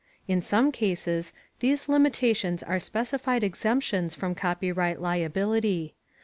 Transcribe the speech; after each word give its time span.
In 0.27 0.41
some 0.41 0.71
cases, 0.71 1.31
these 1.59 1.87
limitations 1.87 2.63
are 2.63 2.79
specified 2.79 3.43
exemptions 3.43 4.15
from 4.15 4.33
copyright 4.33 4.99
liability. 4.99 5.93